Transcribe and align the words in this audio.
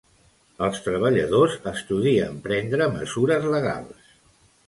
Els 0.67 0.79
treballadors 0.85 1.57
estudien 1.73 2.41
prendre 2.47 2.87
mesures 2.97 3.47
legals. 3.57 4.11